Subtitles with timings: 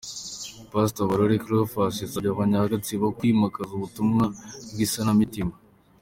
[0.71, 4.23] Pastor Barore Cleophas yasabye abanya Gatsibo kwimakaza ubutumwa
[4.71, 5.53] bw'isanamitima.